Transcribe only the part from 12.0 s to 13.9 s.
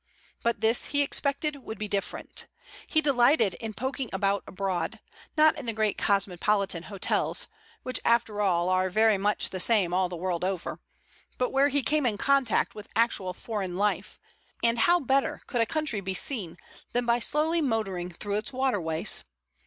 in contact with actual foreign